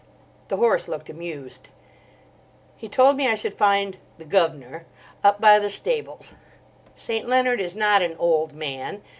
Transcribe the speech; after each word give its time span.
The 0.47 0.57
horse 0.57 0.87
looked 0.87 1.11
amused. 1.11 1.69
He 2.75 2.87
told 2.89 3.15
me 3.17 3.27
I 3.27 3.35
should 3.35 3.53
find 3.55 3.97
"the 4.17 4.25
gov'nor" 4.25 4.87
up 5.23 5.39
by 5.39 5.59
the 5.59 5.69
stables. 5.69 6.33
St. 6.95 7.27
Leonard 7.27 7.61
is 7.61 7.75
not 7.75 8.01
an 8.01 8.15
"old 8.17 8.55
man." 8.55 9.03